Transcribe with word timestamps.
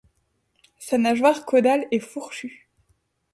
Sa 0.79 0.97
nageoire 0.97 1.45
caudale 1.45 1.85
est 1.91 1.99
fourchue. 1.99 2.67